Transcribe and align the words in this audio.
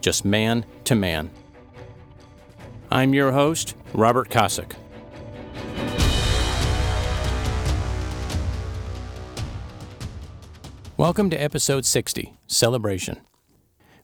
just 0.00 0.24
man 0.24 0.64
to 0.84 0.94
man. 0.94 1.30
I'm 2.90 3.12
your 3.14 3.32
host, 3.32 3.74
Robert 3.92 4.30
Kosick. 4.30 4.72
Welcome 10.96 11.30
to 11.30 11.36
episode 11.36 11.84
60 11.84 12.34
Celebration. 12.46 13.20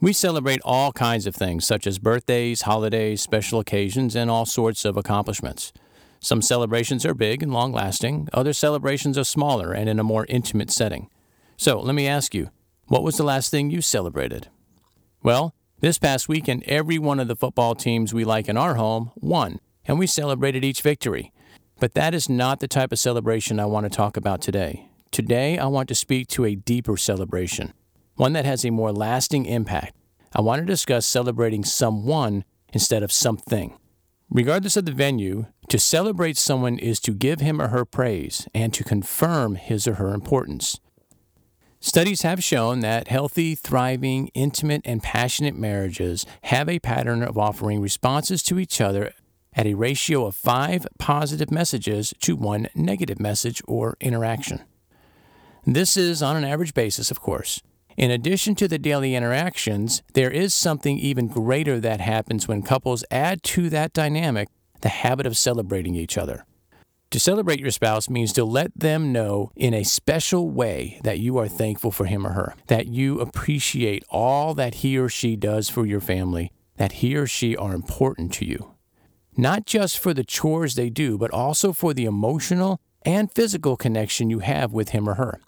We 0.00 0.12
celebrate 0.14 0.60
all 0.64 0.92
kinds 0.92 1.26
of 1.26 1.36
things, 1.36 1.66
such 1.66 1.86
as 1.86 1.98
birthdays, 1.98 2.62
holidays, 2.62 3.20
special 3.20 3.60
occasions, 3.60 4.16
and 4.16 4.30
all 4.30 4.46
sorts 4.46 4.84
of 4.84 4.96
accomplishments. 4.96 5.72
Some 6.20 6.42
celebrations 6.42 7.04
are 7.04 7.14
big 7.14 7.42
and 7.42 7.52
long 7.52 7.72
lasting, 7.72 8.28
other 8.32 8.52
celebrations 8.52 9.18
are 9.18 9.24
smaller 9.24 9.72
and 9.72 9.88
in 9.88 9.98
a 9.98 10.04
more 10.04 10.26
intimate 10.28 10.70
setting. 10.70 11.08
So 11.56 11.80
let 11.80 11.94
me 11.94 12.08
ask 12.08 12.34
you, 12.34 12.50
what 12.86 13.02
was 13.02 13.18
the 13.18 13.24
last 13.24 13.50
thing 13.50 13.70
you 13.70 13.82
celebrated? 13.82 14.48
Well, 15.22 15.54
this 15.80 15.98
past 15.98 16.28
weekend, 16.28 16.62
every 16.66 16.98
one 16.98 17.18
of 17.18 17.28
the 17.28 17.36
football 17.36 17.74
teams 17.74 18.12
we 18.12 18.24
like 18.24 18.48
in 18.48 18.56
our 18.56 18.74
home 18.74 19.10
won, 19.16 19.60
and 19.86 19.98
we 19.98 20.06
celebrated 20.06 20.64
each 20.64 20.82
victory. 20.82 21.32
But 21.78 21.94
that 21.94 22.14
is 22.14 22.28
not 22.28 22.60
the 22.60 22.68
type 22.68 22.92
of 22.92 22.98
celebration 22.98 23.58
I 23.58 23.66
want 23.66 23.84
to 23.84 23.96
talk 23.96 24.16
about 24.16 24.42
today. 24.42 24.88
Today, 25.10 25.58
I 25.58 25.66
want 25.66 25.88
to 25.88 25.94
speak 25.94 26.28
to 26.28 26.44
a 26.44 26.54
deeper 26.54 26.96
celebration, 26.96 27.72
one 28.16 28.34
that 28.34 28.44
has 28.44 28.64
a 28.64 28.70
more 28.70 28.92
lasting 28.92 29.46
impact. 29.46 29.96
I 30.34 30.42
want 30.42 30.60
to 30.60 30.66
discuss 30.66 31.06
celebrating 31.06 31.64
someone 31.64 32.44
instead 32.72 33.02
of 33.02 33.10
something. 33.10 33.76
Regardless 34.28 34.76
of 34.76 34.84
the 34.84 34.92
venue, 34.92 35.46
to 35.68 35.78
celebrate 35.78 36.36
someone 36.36 36.78
is 36.78 37.00
to 37.00 37.12
give 37.12 37.40
him 37.40 37.60
or 37.60 37.68
her 37.68 37.84
praise 37.84 38.46
and 38.54 38.72
to 38.74 38.84
confirm 38.84 39.56
his 39.56 39.88
or 39.88 39.94
her 39.94 40.14
importance. 40.14 40.78
Studies 41.82 42.20
have 42.22 42.44
shown 42.44 42.80
that 42.80 43.08
healthy, 43.08 43.54
thriving, 43.54 44.28
intimate, 44.34 44.82
and 44.84 45.02
passionate 45.02 45.56
marriages 45.56 46.26
have 46.42 46.68
a 46.68 46.78
pattern 46.78 47.22
of 47.22 47.38
offering 47.38 47.80
responses 47.80 48.42
to 48.42 48.58
each 48.58 48.82
other 48.82 49.14
at 49.54 49.66
a 49.66 49.72
ratio 49.72 50.26
of 50.26 50.36
five 50.36 50.86
positive 50.98 51.50
messages 51.50 52.12
to 52.20 52.36
one 52.36 52.68
negative 52.74 53.18
message 53.18 53.62
or 53.66 53.96
interaction. 53.98 54.60
This 55.64 55.96
is 55.96 56.22
on 56.22 56.36
an 56.36 56.44
average 56.44 56.74
basis, 56.74 57.10
of 57.10 57.22
course. 57.22 57.62
In 57.96 58.10
addition 58.10 58.54
to 58.56 58.68
the 58.68 58.78
daily 58.78 59.14
interactions, 59.14 60.02
there 60.12 60.30
is 60.30 60.52
something 60.52 60.98
even 60.98 61.28
greater 61.28 61.80
that 61.80 62.00
happens 62.02 62.46
when 62.46 62.60
couples 62.60 63.04
add 63.10 63.42
to 63.44 63.70
that 63.70 63.94
dynamic 63.94 64.48
the 64.82 64.90
habit 64.90 65.24
of 65.24 65.36
celebrating 65.36 65.94
each 65.94 66.18
other. 66.18 66.44
To 67.10 67.18
celebrate 67.18 67.58
your 67.58 67.72
spouse 67.72 68.08
means 68.08 68.32
to 68.34 68.44
let 68.44 68.70
them 68.78 69.12
know 69.12 69.50
in 69.56 69.74
a 69.74 69.82
special 69.82 70.48
way 70.48 71.00
that 71.02 71.18
you 71.18 71.38
are 71.38 71.48
thankful 71.48 71.90
for 71.90 72.04
him 72.04 72.24
or 72.24 72.30
her, 72.30 72.54
that 72.68 72.86
you 72.86 73.18
appreciate 73.18 74.04
all 74.10 74.54
that 74.54 74.76
he 74.76 74.96
or 74.96 75.08
she 75.08 75.34
does 75.34 75.68
for 75.68 75.84
your 75.84 76.00
family, 76.00 76.52
that 76.76 76.92
he 76.92 77.16
or 77.16 77.26
she 77.26 77.56
are 77.56 77.74
important 77.74 78.32
to 78.34 78.44
you. 78.44 78.76
Not 79.36 79.66
just 79.66 79.98
for 79.98 80.14
the 80.14 80.22
chores 80.22 80.76
they 80.76 80.88
do, 80.88 81.18
but 81.18 81.32
also 81.32 81.72
for 81.72 81.92
the 81.92 82.04
emotional 82.04 82.80
and 83.02 83.32
physical 83.32 83.76
connection 83.76 84.30
you 84.30 84.38
have 84.38 84.72
with 84.72 84.90
him 84.90 85.08
or 85.08 85.14
her. 85.14 85.40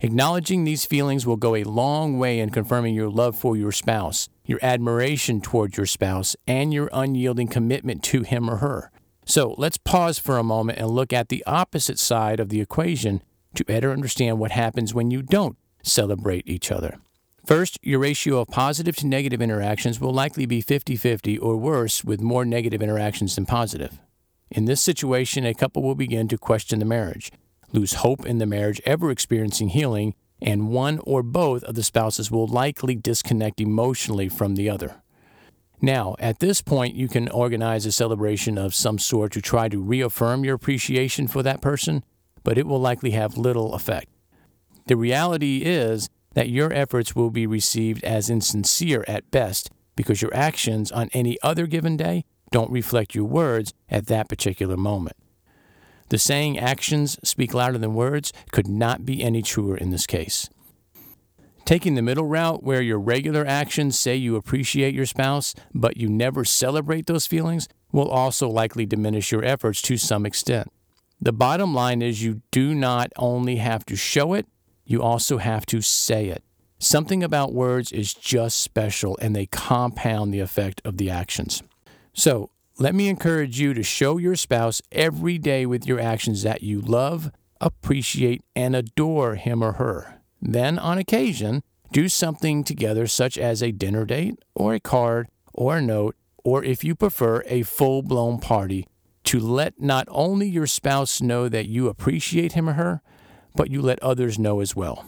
Acknowledging 0.00 0.64
these 0.64 0.86
feelings 0.86 1.24
will 1.24 1.36
go 1.36 1.54
a 1.54 1.62
long 1.62 2.18
way 2.18 2.40
in 2.40 2.50
confirming 2.50 2.96
your 2.96 3.10
love 3.10 3.36
for 3.36 3.56
your 3.56 3.70
spouse, 3.70 4.28
your 4.44 4.58
admiration 4.60 5.40
toward 5.40 5.76
your 5.76 5.86
spouse, 5.86 6.34
and 6.48 6.74
your 6.74 6.90
unyielding 6.92 7.46
commitment 7.46 8.02
to 8.02 8.22
him 8.22 8.50
or 8.50 8.56
her. 8.56 8.90
So 9.30 9.54
let's 9.58 9.78
pause 9.78 10.18
for 10.18 10.38
a 10.38 10.42
moment 10.42 10.80
and 10.80 10.90
look 10.90 11.12
at 11.12 11.28
the 11.28 11.44
opposite 11.46 12.00
side 12.00 12.40
of 12.40 12.48
the 12.48 12.60
equation 12.60 13.22
to 13.54 13.64
better 13.64 13.92
understand 13.92 14.40
what 14.40 14.50
happens 14.50 14.92
when 14.92 15.12
you 15.12 15.22
don't 15.22 15.56
celebrate 15.84 16.48
each 16.48 16.72
other. 16.72 16.98
First, 17.46 17.78
your 17.80 18.00
ratio 18.00 18.40
of 18.40 18.48
positive 18.48 18.96
to 18.96 19.06
negative 19.06 19.40
interactions 19.40 20.00
will 20.00 20.12
likely 20.12 20.46
be 20.46 20.60
50 20.60 20.96
50 20.96 21.38
or 21.38 21.56
worse, 21.56 22.02
with 22.02 22.20
more 22.20 22.44
negative 22.44 22.82
interactions 22.82 23.36
than 23.36 23.46
positive. 23.46 24.00
In 24.50 24.64
this 24.64 24.80
situation, 24.80 25.46
a 25.46 25.54
couple 25.54 25.84
will 25.84 25.94
begin 25.94 26.26
to 26.26 26.36
question 26.36 26.80
the 26.80 26.84
marriage 26.84 27.30
lose 27.72 27.92
hope 28.02 28.26
in 28.26 28.38
the 28.38 28.46
marriage 28.46 28.80
ever 28.84 29.12
experiencing 29.12 29.68
healing, 29.68 30.12
and 30.42 30.70
one 30.70 30.98
or 31.04 31.22
both 31.22 31.62
of 31.62 31.76
the 31.76 31.84
spouses 31.84 32.32
will 32.32 32.48
likely 32.48 32.96
disconnect 32.96 33.60
emotionally 33.60 34.28
from 34.28 34.56
the 34.56 34.68
other. 34.68 34.99
Now, 35.82 36.14
at 36.18 36.40
this 36.40 36.60
point, 36.60 36.94
you 36.94 37.08
can 37.08 37.28
organize 37.30 37.86
a 37.86 37.92
celebration 37.92 38.58
of 38.58 38.74
some 38.74 38.98
sort 38.98 39.32
to 39.32 39.40
try 39.40 39.68
to 39.68 39.80
reaffirm 39.80 40.44
your 40.44 40.54
appreciation 40.54 41.26
for 41.26 41.42
that 41.42 41.62
person, 41.62 42.04
but 42.44 42.58
it 42.58 42.66
will 42.66 42.80
likely 42.80 43.12
have 43.12 43.38
little 43.38 43.74
effect. 43.74 44.08
The 44.86 44.96
reality 44.96 45.62
is 45.64 46.08
that 46.34 46.50
your 46.50 46.72
efforts 46.72 47.16
will 47.16 47.30
be 47.30 47.46
received 47.46 48.04
as 48.04 48.28
insincere 48.28 49.04
at 49.08 49.30
best 49.30 49.70
because 49.96 50.22
your 50.22 50.34
actions 50.34 50.92
on 50.92 51.08
any 51.12 51.38
other 51.42 51.66
given 51.66 51.96
day 51.96 52.24
don't 52.50 52.70
reflect 52.70 53.14
your 53.14 53.24
words 53.24 53.72
at 53.88 54.06
that 54.06 54.28
particular 54.28 54.76
moment. 54.76 55.16
The 56.08 56.18
saying 56.18 56.58
actions 56.58 57.18
speak 57.22 57.54
louder 57.54 57.78
than 57.78 57.94
words 57.94 58.32
could 58.50 58.66
not 58.66 59.04
be 59.06 59.22
any 59.22 59.42
truer 59.42 59.76
in 59.76 59.90
this 59.90 60.06
case. 60.06 60.50
Taking 61.70 61.94
the 61.94 62.02
middle 62.02 62.24
route, 62.24 62.64
where 62.64 62.82
your 62.82 62.98
regular 62.98 63.46
actions 63.46 63.96
say 63.96 64.16
you 64.16 64.34
appreciate 64.34 64.92
your 64.92 65.06
spouse, 65.06 65.54
but 65.72 65.96
you 65.96 66.08
never 66.08 66.44
celebrate 66.44 67.06
those 67.06 67.28
feelings, 67.28 67.68
will 67.92 68.08
also 68.08 68.48
likely 68.48 68.86
diminish 68.86 69.30
your 69.30 69.44
efforts 69.44 69.80
to 69.82 69.96
some 69.96 70.26
extent. 70.26 70.72
The 71.20 71.32
bottom 71.32 71.72
line 71.72 72.02
is 72.02 72.24
you 72.24 72.42
do 72.50 72.74
not 72.74 73.12
only 73.16 73.58
have 73.58 73.86
to 73.86 73.94
show 73.94 74.34
it, 74.34 74.48
you 74.84 75.00
also 75.00 75.38
have 75.38 75.64
to 75.66 75.80
say 75.80 76.26
it. 76.26 76.42
Something 76.80 77.22
about 77.22 77.54
words 77.54 77.92
is 77.92 78.14
just 78.14 78.60
special 78.60 79.16
and 79.22 79.36
they 79.36 79.46
compound 79.46 80.34
the 80.34 80.40
effect 80.40 80.82
of 80.84 80.96
the 80.96 81.08
actions. 81.08 81.62
So, 82.12 82.50
let 82.80 82.96
me 82.96 83.08
encourage 83.08 83.60
you 83.60 83.74
to 83.74 83.84
show 83.84 84.16
your 84.16 84.34
spouse 84.34 84.82
every 84.90 85.38
day 85.38 85.66
with 85.66 85.86
your 85.86 86.00
actions 86.00 86.42
that 86.42 86.64
you 86.64 86.80
love, 86.80 87.30
appreciate, 87.60 88.42
and 88.56 88.74
adore 88.74 89.36
him 89.36 89.62
or 89.62 89.74
her. 89.74 90.19
Then, 90.40 90.78
on 90.78 90.98
occasion, 90.98 91.62
do 91.92 92.08
something 92.08 92.64
together, 92.64 93.06
such 93.06 93.36
as 93.36 93.62
a 93.62 93.72
dinner 93.72 94.04
date, 94.04 94.36
or 94.54 94.74
a 94.74 94.80
card, 94.80 95.28
or 95.52 95.78
a 95.78 95.82
note, 95.82 96.16
or 96.44 96.64
if 96.64 96.84
you 96.84 96.94
prefer, 96.94 97.42
a 97.46 97.62
full 97.62 98.02
blown 98.02 98.38
party, 98.38 98.86
to 99.24 99.38
let 99.38 99.80
not 99.80 100.06
only 100.10 100.48
your 100.48 100.66
spouse 100.66 101.20
know 101.20 101.48
that 101.48 101.66
you 101.66 101.88
appreciate 101.88 102.52
him 102.52 102.68
or 102.68 102.74
her, 102.74 103.02
but 103.54 103.70
you 103.70 103.82
let 103.82 104.02
others 104.02 104.38
know 104.38 104.60
as 104.60 104.74
well. 104.74 105.06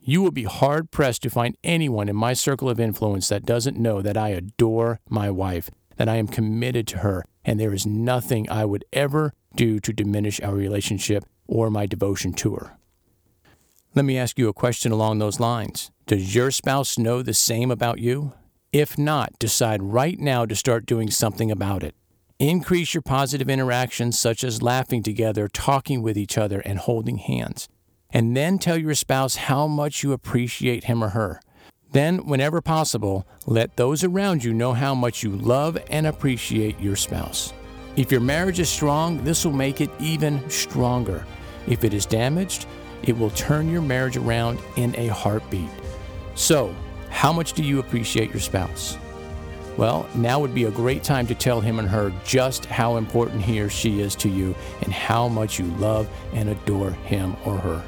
You 0.00 0.22
will 0.22 0.30
be 0.30 0.44
hard 0.44 0.90
pressed 0.90 1.22
to 1.22 1.30
find 1.30 1.56
anyone 1.64 2.08
in 2.08 2.16
my 2.16 2.32
circle 2.32 2.70
of 2.70 2.80
influence 2.80 3.28
that 3.28 3.44
doesn't 3.44 3.76
know 3.76 4.00
that 4.00 4.16
I 4.16 4.30
adore 4.30 5.00
my 5.08 5.30
wife 5.30 5.70
that 5.98 6.08
I 6.08 6.16
am 6.16 6.28
committed 6.28 6.86
to 6.88 6.98
her, 6.98 7.24
and 7.44 7.60
there 7.60 7.74
is 7.74 7.84
nothing 7.84 8.48
I 8.48 8.64
would 8.64 8.84
ever 8.92 9.34
do 9.54 9.80
to 9.80 9.92
diminish 9.92 10.40
our 10.40 10.54
relationship 10.54 11.24
or 11.46 11.70
my 11.70 11.86
devotion 11.86 12.32
to 12.34 12.54
her. 12.54 12.78
Let 13.98 14.04
me 14.04 14.16
ask 14.16 14.38
you 14.38 14.46
a 14.46 14.52
question 14.52 14.92
along 14.92 15.18
those 15.18 15.40
lines. 15.40 15.90
Does 16.06 16.32
your 16.32 16.52
spouse 16.52 16.98
know 16.98 17.20
the 17.20 17.34
same 17.34 17.68
about 17.68 17.98
you? 17.98 18.32
If 18.72 18.96
not, 18.96 19.36
decide 19.40 19.82
right 19.82 20.16
now 20.20 20.46
to 20.46 20.54
start 20.54 20.86
doing 20.86 21.10
something 21.10 21.50
about 21.50 21.82
it. 21.82 21.96
Increase 22.38 22.94
your 22.94 23.02
positive 23.02 23.50
interactions, 23.50 24.16
such 24.16 24.44
as 24.44 24.62
laughing 24.62 25.02
together, 25.02 25.48
talking 25.48 26.00
with 26.00 26.16
each 26.16 26.38
other, 26.38 26.60
and 26.60 26.78
holding 26.78 27.16
hands. 27.18 27.68
And 28.10 28.36
then 28.36 28.60
tell 28.60 28.78
your 28.78 28.94
spouse 28.94 29.34
how 29.34 29.66
much 29.66 30.04
you 30.04 30.12
appreciate 30.12 30.84
him 30.84 31.02
or 31.02 31.08
her. 31.08 31.40
Then, 31.90 32.18
whenever 32.18 32.60
possible, 32.60 33.26
let 33.46 33.76
those 33.76 34.04
around 34.04 34.44
you 34.44 34.54
know 34.54 34.74
how 34.74 34.94
much 34.94 35.24
you 35.24 35.32
love 35.32 35.76
and 35.90 36.06
appreciate 36.06 36.78
your 36.78 36.94
spouse. 36.94 37.52
If 37.96 38.12
your 38.12 38.20
marriage 38.20 38.60
is 38.60 38.68
strong, 38.68 39.24
this 39.24 39.44
will 39.44 39.54
make 39.54 39.80
it 39.80 39.90
even 39.98 40.48
stronger. 40.48 41.26
If 41.66 41.82
it 41.82 41.92
is 41.92 42.06
damaged, 42.06 42.68
it 43.02 43.16
will 43.16 43.30
turn 43.30 43.70
your 43.70 43.82
marriage 43.82 44.16
around 44.16 44.58
in 44.76 44.94
a 44.96 45.08
heartbeat. 45.08 45.70
So, 46.34 46.74
how 47.10 47.32
much 47.32 47.52
do 47.54 47.62
you 47.62 47.78
appreciate 47.78 48.30
your 48.30 48.40
spouse? 48.40 48.96
Well, 49.76 50.08
now 50.14 50.40
would 50.40 50.54
be 50.54 50.64
a 50.64 50.70
great 50.70 51.04
time 51.04 51.26
to 51.28 51.34
tell 51.34 51.60
him 51.60 51.78
and 51.78 51.88
her 51.88 52.12
just 52.24 52.64
how 52.64 52.96
important 52.96 53.42
he 53.42 53.60
or 53.60 53.70
she 53.70 54.00
is 54.00 54.16
to 54.16 54.28
you 54.28 54.54
and 54.82 54.92
how 54.92 55.28
much 55.28 55.58
you 55.58 55.66
love 55.76 56.08
and 56.32 56.48
adore 56.48 56.90
him 56.90 57.36
or 57.44 57.56
her. 57.58 57.82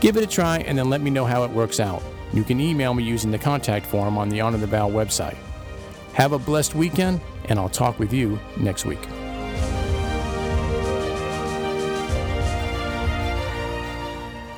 Give 0.00 0.16
it 0.16 0.22
a 0.22 0.26
try 0.26 0.58
and 0.58 0.78
then 0.78 0.88
let 0.88 1.00
me 1.00 1.10
know 1.10 1.24
how 1.24 1.42
it 1.42 1.50
works 1.50 1.80
out. 1.80 2.02
You 2.32 2.44
can 2.44 2.60
email 2.60 2.94
me 2.94 3.02
using 3.02 3.32
the 3.32 3.38
contact 3.38 3.86
form 3.86 4.16
on 4.16 4.28
the 4.28 4.40
Honor 4.40 4.58
the 4.58 4.66
Vow 4.66 4.88
website. 4.88 5.36
Have 6.12 6.32
a 6.32 6.38
blessed 6.38 6.74
weekend, 6.74 7.20
and 7.46 7.58
I'll 7.58 7.68
talk 7.68 7.98
with 7.98 8.12
you 8.12 8.38
next 8.56 8.84
week. 8.84 9.00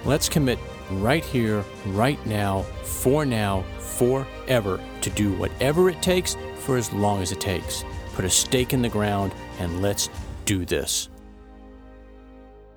Let's 0.04 0.28
commit 0.28 0.58
right 0.90 1.24
here, 1.24 1.64
right 1.86 2.24
now, 2.26 2.62
for 2.82 3.24
now, 3.24 3.64
forever, 3.78 4.80
to 5.02 5.10
do 5.10 5.32
whatever 5.34 5.90
it 5.90 6.02
takes 6.02 6.36
for 6.60 6.76
as 6.76 6.92
long 6.92 7.22
as 7.22 7.32
it 7.32 7.40
takes. 7.40 7.84
Put 8.14 8.24
a 8.24 8.30
stake 8.30 8.72
in 8.72 8.82
the 8.82 8.88
ground 8.88 9.34
and 9.58 9.82
let's 9.82 10.08
do 10.44 10.64
this. 10.64 11.08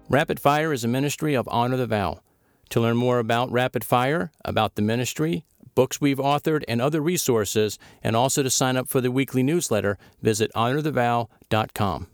Rapid 0.10 0.40
Fire 0.40 0.74
is 0.74 0.84
a 0.84 0.88
ministry 0.88 1.34
of 1.34 1.48
Honor 1.50 1.78
the 1.78 1.88
Vow. 1.88 2.20
To 2.70 2.82
learn 2.82 2.98
more 2.98 3.20
about 3.20 3.52
Rapid 3.52 3.84
Fire, 3.84 4.32
about 4.44 4.76
the 4.76 4.82
ministry, 4.82 5.46
books 5.76 6.02
we've 6.02 6.18
authored, 6.18 6.64
and 6.68 6.82
other 6.82 7.02
resources, 7.02 7.78
and 8.04 8.16
also 8.16 8.44
to 8.44 8.50
sign 8.50 8.78
up 8.78 8.88
for 8.88 9.02
the 9.02 9.12
weekly 9.12 9.44
newsletter, 9.44 9.98
visit 10.22 10.52
honorthevow.com. 10.56 12.08